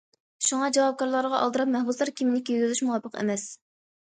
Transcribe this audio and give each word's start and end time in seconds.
شۇڭا 0.45 0.69
جاۋابكارلارغا 0.77 1.41
ئالدىراپ 1.41 1.71
مەھبۇسلار 1.75 2.13
كىيىمىنى 2.17 2.43
كىيگۈزۈش 2.49 2.83
مۇۋاپىق 2.89 3.21
ئەمەس. 3.21 3.49